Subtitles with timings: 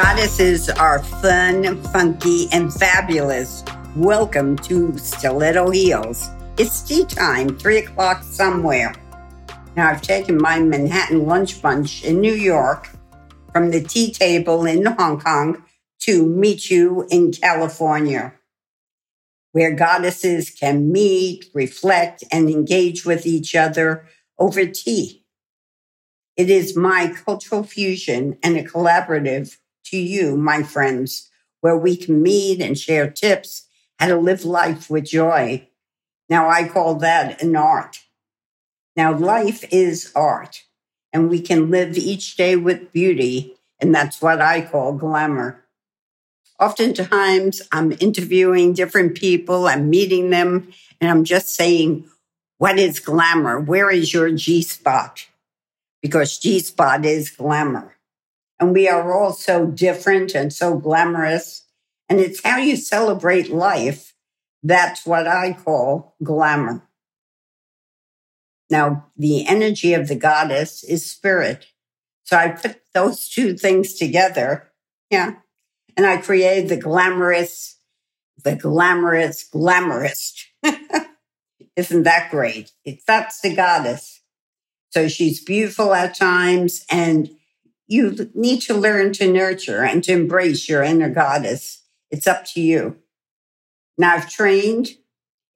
[0.00, 3.64] Goddesses are fun, funky, and fabulous.
[3.96, 6.28] Welcome to Stiletto Heels.
[6.56, 8.94] It's tea time, three o'clock somewhere.
[9.76, 12.88] Now, I've taken my Manhattan lunch bunch in New York
[13.52, 15.64] from the tea table in Hong Kong
[16.02, 18.34] to meet you in California,
[19.50, 24.06] where goddesses can meet, reflect, and engage with each other
[24.38, 25.24] over tea.
[26.36, 29.56] It is my cultural fusion and a collaborative
[29.90, 31.28] to you, my friends,
[31.60, 33.66] where we can meet and share tips
[33.98, 35.68] how to live life with joy.
[36.28, 38.00] Now, I call that an art.
[38.96, 40.64] Now, life is art,
[41.12, 45.64] and we can live each day with beauty, and that's what I call glamour.
[46.60, 52.06] Oftentimes, I'm interviewing different people, I'm meeting them, and I'm just saying,
[52.58, 53.60] What is glamour?
[53.60, 55.26] Where is your G spot?
[56.02, 57.94] because G Spot is glamour.
[58.60, 61.66] And we are all so different and so glamorous.
[62.08, 64.14] And it's how you celebrate life.
[64.62, 66.88] That's what I call glamour.
[68.70, 71.66] Now, the energy of the goddess is spirit.
[72.24, 74.70] So I put those two things together.
[75.10, 75.36] Yeah.
[75.96, 77.78] And I created the glamorous,
[78.44, 80.44] the glamorous, glamorist.
[81.76, 82.72] Isn't that great?
[82.84, 84.20] It's, that's the goddess.
[84.90, 87.30] So she's beautiful at times, and
[87.88, 91.82] you need to learn to nurture and to embrace your inner goddess.
[92.10, 92.98] It's up to you.
[93.96, 94.90] Now, I've trained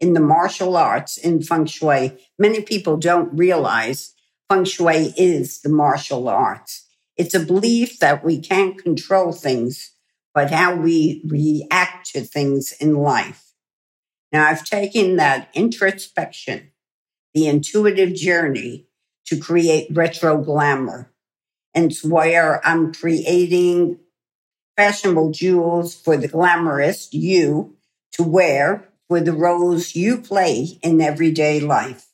[0.00, 2.18] in the martial arts in feng shui.
[2.38, 4.14] Many people don't realize
[4.48, 6.88] feng shui is the martial arts.
[7.16, 9.92] It's a belief that we can't control things,
[10.34, 13.52] but how we react to things in life.
[14.32, 16.72] Now, I've taken that introspection,
[17.34, 18.86] the intuitive journey,
[19.26, 21.11] to create retro glamour.
[21.74, 23.98] And it's where I'm creating
[24.76, 27.76] fashionable jewels for the glamorous you,
[28.12, 32.08] to wear for the roles you play in everyday life.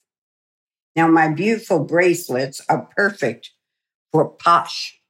[0.95, 3.51] Now, my beautiful bracelets are perfect
[4.13, 5.01] for posh.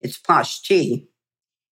[0.00, 1.08] It's posh tea.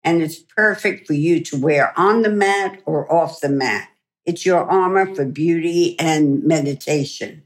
[0.03, 3.89] And it's perfect for you to wear on the mat or off the mat.
[4.27, 7.45] It's your armor for beauty and meditation.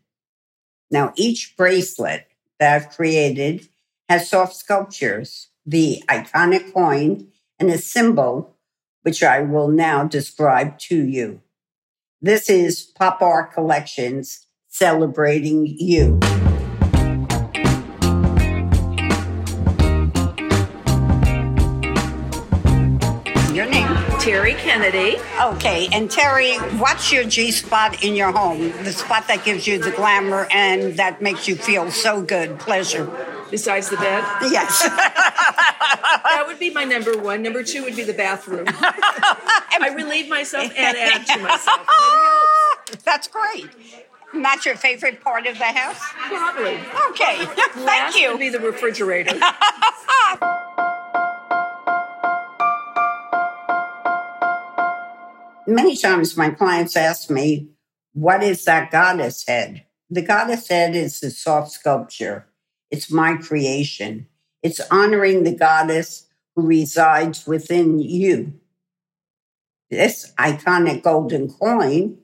[0.90, 2.26] Now, each bracelet
[2.58, 3.68] that I've created
[4.08, 8.56] has soft sculptures, the iconic coin, and a symbol,
[9.02, 11.42] which I will now describe to you.
[12.22, 16.18] This is Pop Art Collections celebrating you.
[23.52, 23.88] Your name?
[24.20, 25.16] Terry Kennedy.
[25.40, 28.72] Okay, and Terry, what's your G spot in your home?
[28.84, 33.36] The spot that gives you the glamour and that makes you feel so good, pleasure.
[33.50, 34.24] Besides the bed?
[34.42, 34.82] Yes.
[34.88, 37.42] that would be my number one.
[37.42, 38.66] Number two would be the bathroom.
[39.80, 41.86] I relieve myself and add to myself.
[43.04, 43.68] That's great.
[44.34, 46.00] Not your favorite part of the house?
[46.28, 46.78] Probably.
[47.10, 47.44] Okay.
[47.46, 48.32] Thank Last you.
[48.32, 49.38] would be the refrigerator.
[55.66, 57.68] Many times my clients ask me,
[58.12, 59.84] what is that goddess head?
[60.10, 62.47] The goddess head is the soft sculpture.
[62.90, 64.28] It's my creation.
[64.62, 68.54] It's honoring the goddess who resides within you.
[69.90, 72.18] This iconic golden coin,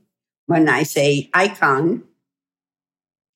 [0.46, 2.04] when I say icon,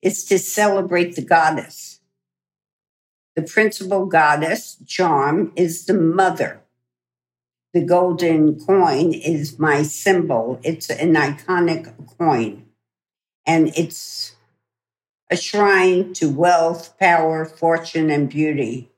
[0.01, 1.99] is to celebrate the goddess.
[3.35, 6.61] The principal goddess charm is the mother
[7.73, 10.59] the golden coin is my symbol.
[10.63, 12.65] It's an iconic coin.
[13.45, 14.35] And it's
[15.29, 18.91] a shrine to wealth, power, fortune, and beauty.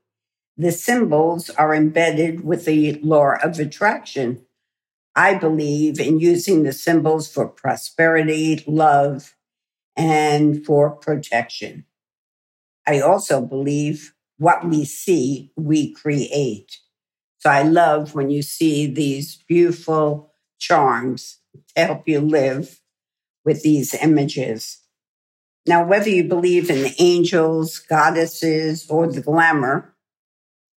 [0.58, 4.46] The symbols are embedded with the law of attraction.
[5.16, 9.36] I believe in using the symbols for prosperity, love,
[9.98, 11.86] and for protection.
[12.88, 16.80] I also believe what we see, we create.
[17.39, 21.39] So I love when you see these beautiful charms
[21.75, 22.81] to help you live
[23.44, 24.81] with these images.
[25.68, 29.96] Now, whether you believe in angels, goddesses, or the glamour,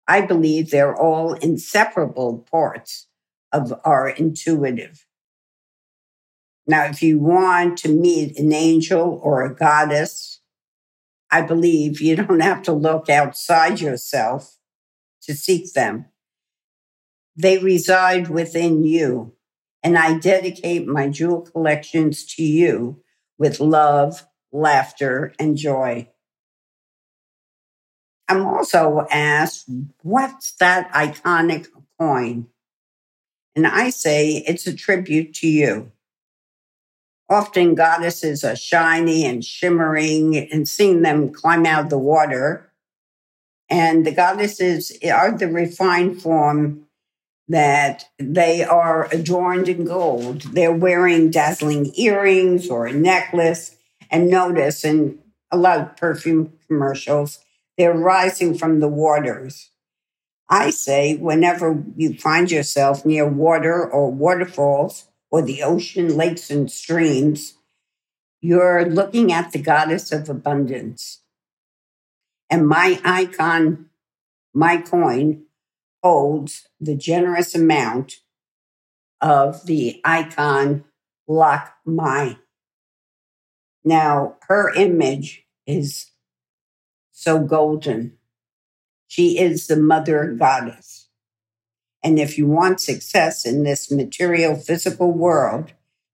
[0.06, 3.06] I believe they're all inseparable parts
[3.52, 5.06] of our intuitive.
[6.66, 10.40] Now, if you want to meet an angel or a goddess,
[11.30, 14.58] I believe you don't have to look outside yourself
[15.22, 16.06] to seek them.
[17.36, 19.32] They reside within you.
[19.82, 23.02] And I dedicate my jewel collections to you
[23.36, 26.08] with love, laughter, and joy.
[28.28, 29.68] I'm also asked,
[30.00, 31.66] what's that iconic
[31.98, 32.46] coin.
[33.56, 35.92] And I say it's a tribute to you.
[37.30, 42.70] Often goddesses are shiny and shimmering, and seeing them climb out of the water.
[43.70, 46.86] And the goddesses are the refined form
[47.48, 50.42] that they are adorned in gold.
[50.42, 53.73] They're wearing dazzling earrings or a necklace.
[54.14, 55.18] And notice in
[55.50, 57.40] a lot of perfume commercials,
[57.76, 59.70] they're rising from the waters.
[60.48, 66.70] I say, whenever you find yourself near water or waterfalls or the ocean, lakes, and
[66.70, 67.54] streams,
[68.40, 71.22] you're looking at the goddess of abundance.
[72.48, 73.86] And my icon,
[74.54, 75.42] my coin,
[76.04, 78.18] holds the generous amount
[79.20, 80.84] of the icon
[81.26, 82.38] Lakshmi.
[83.84, 86.10] Now, her image is
[87.12, 88.16] so golden.
[89.06, 91.08] She is the mother goddess.
[92.02, 95.72] And if you want success in this material, physical world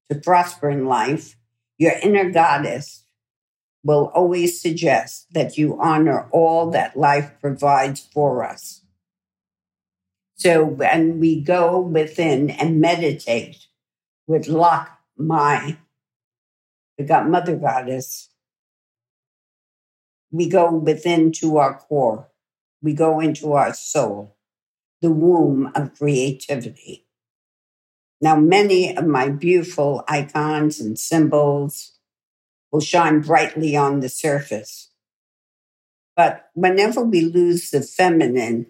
[0.09, 1.35] to prosper in life,
[1.77, 3.03] your inner goddess
[3.83, 8.83] will always suggest that you honor all that life provides for us.
[10.35, 13.67] So when we go within and meditate
[14.27, 15.77] with Lak Mai,
[16.97, 18.29] the God Mother Goddess,
[20.31, 22.29] we go within to our core.
[22.81, 24.37] We go into our soul,
[25.01, 27.05] the womb of creativity.
[28.21, 31.97] Now, many of my beautiful icons and symbols
[32.71, 34.89] will shine brightly on the surface.
[36.15, 38.67] But whenever we lose the feminine,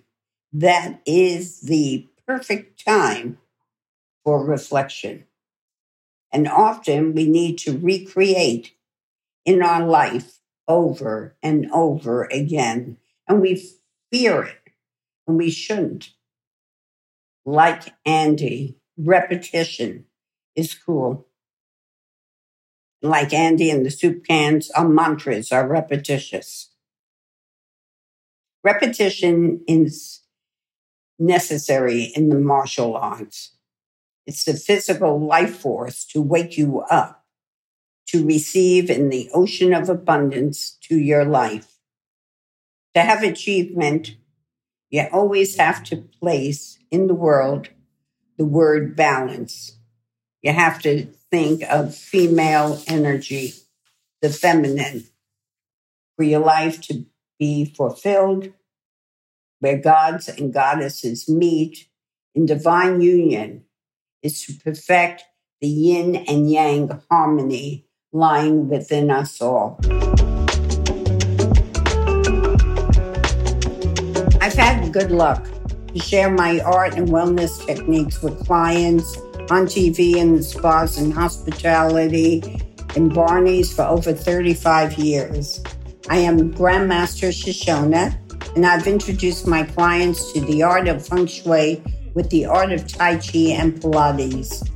[0.54, 3.40] that is the perfect time
[4.24, 5.26] for reflection.
[6.32, 8.74] And often we need to recreate
[9.46, 12.98] in our life over and over again.
[13.28, 13.70] And we
[14.12, 14.74] fear it,
[15.28, 16.12] and we shouldn't.
[17.46, 20.06] Like Andy, repetition
[20.56, 21.28] is cool.
[23.02, 26.70] Like Andy and the soup cans, our mantras are repetitious.
[28.64, 30.22] Repetition is
[31.18, 33.56] necessary in the martial arts.
[34.28, 37.26] It's the physical life force to wake you up,
[38.08, 41.80] to receive in the ocean of abundance to your life.
[42.94, 44.18] To have achievement,
[44.90, 47.70] you always have to place in the world
[48.38, 49.78] the word balance.
[50.42, 53.54] You have to think of female energy,
[54.22, 55.06] the feminine,
[56.16, 57.06] for your life to
[57.40, 58.52] be fulfilled,
[59.60, 61.88] where gods and goddesses meet
[62.36, 63.64] in divine union
[64.24, 65.24] is to perfect
[65.62, 69.80] the yin and yang harmony lying within us all.
[74.42, 75.46] I've had good luck
[75.94, 79.18] to share my art and wellness techniques with clients
[79.50, 82.42] on TV in spas and hospitality
[82.96, 85.64] in Barney's for over 35 years.
[86.10, 88.18] I am Grandmaster Shashona
[88.56, 91.82] and I've introduced my clients to the art of feng shui
[92.14, 94.68] with the art of Tai Chi and Pilates.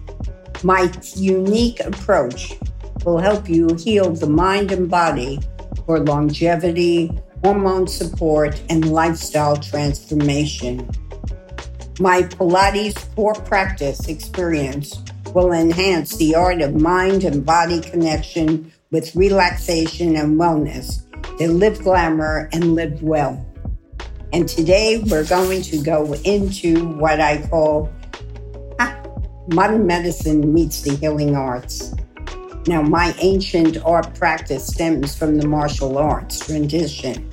[0.64, 2.54] My unique approach
[3.04, 5.40] will help you heal the mind and body
[5.86, 7.12] for longevity,
[7.44, 10.90] hormone support, and lifestyle transformation.
[12.00, 15.02] My Pilates core practice experience
[15.34, 21.02] will enhance the art of mind and body connection with relaxation and wellness
[21.38, 23.45] to live glamour and live well.
[24.34, 27.94] And today we're going to go into what I call
[28.80, 28.98] ah,
[29.50, 31.94] modern medicine meets the healing arts.
[32.68, 37.32] Now, my ancient art practice stems from the martial arts tradition.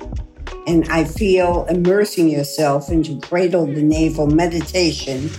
[0.67, 5.29] And I feel immersing yourself into cradle the navel meditation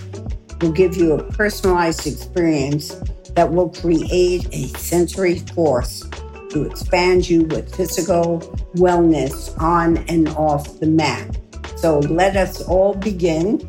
[0.61, 2.95] will give you a personalized experience
[3.35, 6.03] that will create a sensory force
[6.49, 8.39] to expand you with physical
[8.75, 11.37] wellness on and off the mat.
[11.85, 13.61] So let us all begin.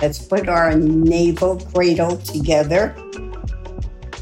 [0.00, 2.96] Let's put our navel cradle together.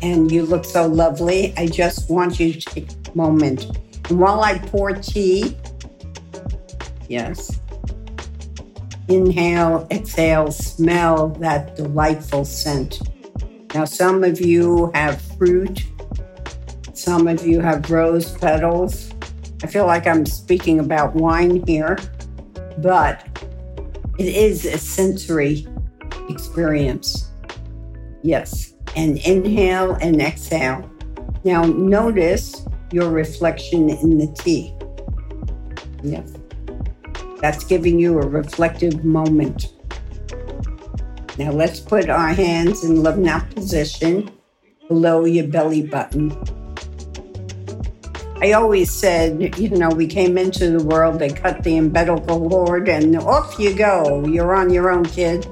[0.03, 1.55] And you look so lovely.
[1.57, 3.67] I just want you to take a moment.
[4.11, 5.57] And while I pour tea,
[7.09, 7.61] yes,
[9.07, 13.03] inhale, exhale, smell that delightful scent.
[13.73, 15.87] Now, some of you have fruit,
[16.93, 19.15] some of you have rose petals.
[19.63, 21.97] I feel like I'm speaking about wine here
[22.79, 23.27] but
[24.19, 25.67] it is a sensory
[26.29, 27.31] experience.
[28.23, 28.75] Yes.
[28.95, 30.89] And inhale and exhale.
[31.45, 34.75] Now notice your reflection in the tea.
[36.03, 36.33] Yes.
[37.41, 39.73] That's giving you a reflective moment.
[41.39, 44.31] Now let's put our hands in love knot position
[44.89, 46.31] below your belly button.
[48.43, 52.89] I always said, you know, we came into the world, they cut the umbilical cord,
[52.89, 54.27] and off you go.
[54.27, 55.47] You're on your own, kid.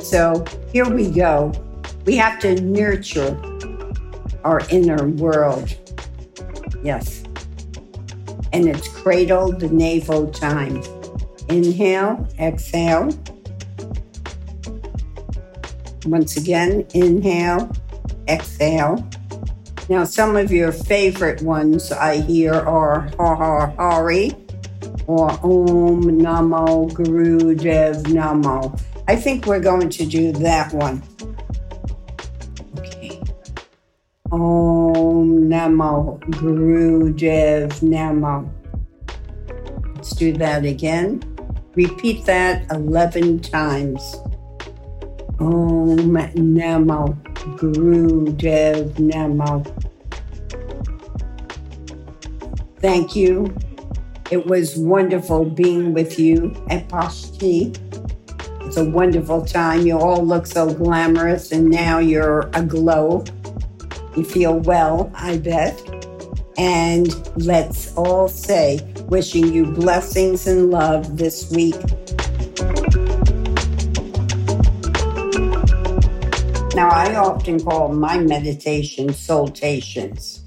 [0.00, 1.50] So here we go.
[2.04, 3.36] We have to nurture
[4.44, 5.74] our inner world.
[6.84, 7.24] Yes.
[8.52, 10.84] And it's cradle the navel time.
[11.48, 13.10] Inhale, exhale.
[16.04, 17.72] Once again, inhale,
[18.28, 19.04] exhale.
[19.88, 24.32] Now, some of your favorite ones I hear are Ha Ha Hari
[25.06, 28.80] or Om Namo Guru Dev Namo.
[29.06, 31.04] I think we're going to do that one.
[32.78, 33.20] Okay.
[34.32, 38.50] Om Namo Guru Dev Namo.
[39.94, 41.22] Let's do that again.
[41.76, 44.16] Repeat that 11 times.
[45.38, 49.64] Om Namo Guru Dev Namo.
[52.80, 53.56] Thank you.
[54.30, 57.72] It was wonderful being with you at posh tea.
[58.62, 59.86] It's a wonderful time.
[59.86, 63.24] You all look so glamorous, and now you're aglow.
[64.16, 65.80] You feel well, I bet.
[66.58, 67.08] And
[67.44, 71.76] let's all say, wishing you blessings and love this week.
[76.76, 80.44] Now, I often call my meditation soultations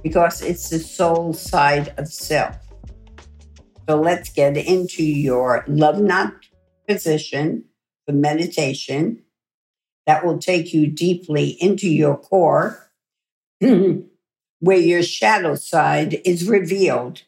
[0.00, 2.54] because it's the soul side of self.
[3.88, 6.34] So let's get into your love knot
[6.86, 7.64] position
[8.06, 9.24] for meditation
[10.06, 12.92] that will take you deeply into your core,
[13.58, 17.22] where your shadow side is revealed.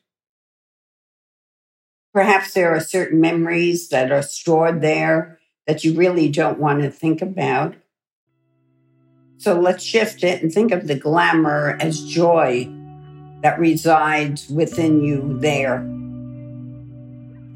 [2.14, 6.90] Perhaps there are certain memories that are stored there that you really don't want to
[6.92, 7.74] think about.
[9.38, 12.68] So let's shift it and think of the glamour as joy
[13.42, 15.76] that resides within you there.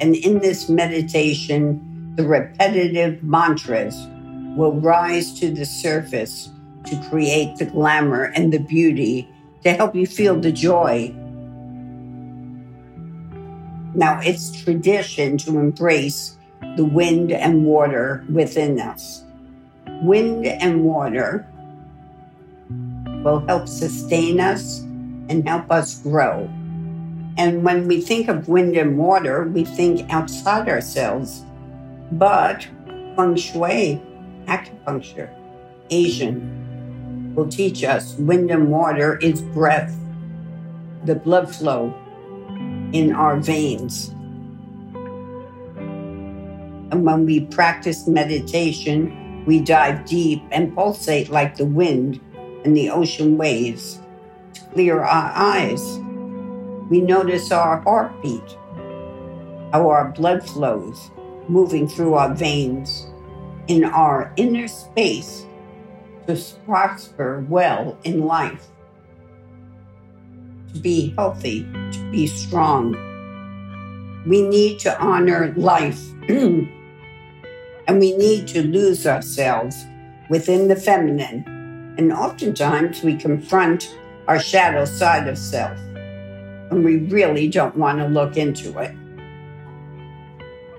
[0.01, 3.97] And in this meditation, the repetitive mantras
[4.57, 6.51] will rise to the surface
[6.87, 9.29] to create the glamour and the beauty
[9.63, 11.15] to help you feel the joy.
[13.95, 16.37] Now, it's tradition to embrace
[16.77, 19.25] the wind and water within us.
[20.03, 21.50] Wind and water
[23.23, 24.81] will help sustain us
[25.29, 26.49] and help us grow.
[27.37, 31.45] And when we think of wind and water, we think outside ourselves.
[32.13, 32.67] But
[33.17, 34.01] feng shui,
[34.47, 35.31] acupuncture,
[35.91, 39.95] Asian, will teach us wind and water is breath,
[41.05, 41.95] the blood flow
[42.93, 44.09] in our veins.
[46.91, 52.21] And when we practice meditation, we dive deep and pulsate like the wind
[52.65, 54.01] and the ocean waves
[54.55, 55.99] to clear our eyes.
[56.91, 58.57] We notice our heartbeat,
[59.73, 61.11] how our blood flows
[61.49, 63.07] moving through our veins
[63.69, 65.47] in our inner space
[66.27, 68.67] to prosper well in life,
[70.73, 71.63] to be healthy,
[71.93, 72.95] to be strong.
[74.27, 76.69] We need to honor life and
[77.89, 79.87] we need to lose ourselves
[80.29, 81.60] within the feminine
[81.99, 83.97] and oftentimes we confront
[84.29, 85.79] our shadow side of self,
[86.71, 88.95] and we really don't want to look into it.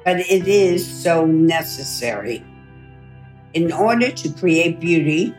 [0.06, 2.44] But it is so necessary.
[3.54, 5.36] In order to create beauty,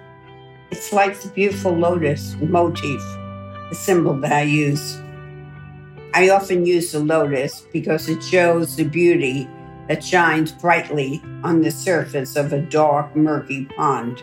[0.70, 3.00] it's like the beautiful lotus motif,
[3.70, 5.00] the symbol that I use.
[6.14, 9.48] I often use the lotus because it shows the beauty
[9.88, 14.22] that shines brightly on the surface of a dark, murky pond.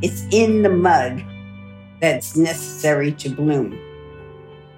[0.00, 1.24] It's in the mud
[2.00, 3.76] that's necessary to bloom.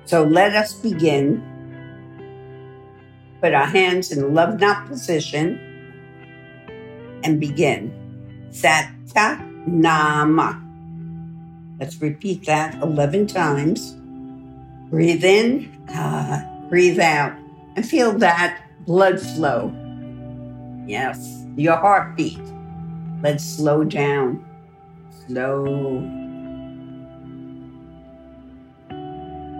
[0.06, 1.44] So let us begin.
[3.42, 5.60] Put our hands in love knot position
[7.22, 7.92] and begin.
[8.50, 10.60] Sata Nama.
[11.78, 13.96] Let's repeat that 11 times.
[14.90, 17.32] Breathe in, uh, breathe out,
[17.76, 19.72] and feel that blood flow.
[20.86, 22.40] Yes, your heartbeat.
[23.22, 24.44] Let's slow down
[25.30, 26.00] slow.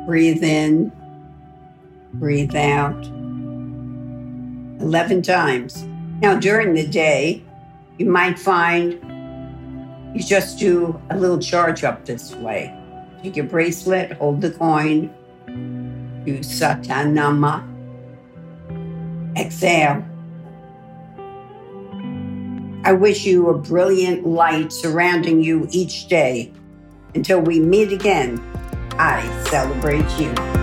[0.05, 0.91] Breathe in,
[2.15, 3.05] breathe out
[4.81, 5.87] 11 times.
[6.21, 7.45] Now, during the day,
[7.99, 8.99] you might find
[10.12, 12.77] you just do a little charge up this way.
[13.23, 15.15] Take your bracelet, hold the coin,
[16.25, 17.62] do Satanama,
[19.37, 20.05] exhale.
[22.83, 26.51] I wish you a brilliant light surrounding you each day.
[27.15, 28.43] Until we meet again,
[28.99, 30.60] I celebrate you.